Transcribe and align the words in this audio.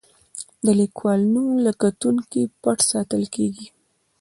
د 0.65 0.67
لیکوال 0.79 1.21
نوم 1.33 1.47
له 1.65 1.71
کتونکو 1.81 2.41
پټ 2.61 2.77
ساتل 2.91 3.23
کیږي. 3.35 3.67